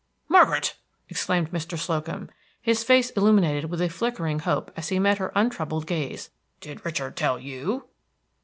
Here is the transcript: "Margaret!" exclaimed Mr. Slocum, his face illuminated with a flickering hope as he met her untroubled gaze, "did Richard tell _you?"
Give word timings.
"Margaret!" 0.27 0.75
exclaimed 1.09 1.51
Mr. 1.51 1.77
Slocum, 1.77 2.31
his 2.59 2.83
face 2.83 3.11
illuminated 3.11 3.65
with 3.69 3.79
a 3.83 3.87
flickering 3.89 4.39
hope 4.39 4.71
as 4.75 4.89
he 4.89 4.97
met 4.97 5.19
her 5.19 5.31
untroubled 5.35 5.85
gaze, 5.85 6.31
"did 6.59 6.83
Richard 6.83 7.15
tell 7.15 7.37
_you?" 7.37 7.83